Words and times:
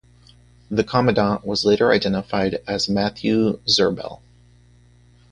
The 0.71 0.83
commandant 0.83 1.45
was 1.45 1.63
later 1.63 1.91
identified 1.91 2.55
as 2.65 2.89
Matthew 2.89 3.59
Zirbel. 3.67 4.21